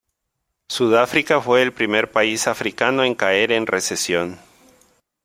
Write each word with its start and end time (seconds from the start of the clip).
Sudáfrica 0.67 1.39
fue 1.41 1.61
el 1.61 1.73
primer 1.73 2.09
país 2.09 2.47
africano 2.47 3.03
en 3.03 3.13
caer 3.13 3.51
en 3.51 3.67
recesión. 3.67 4.39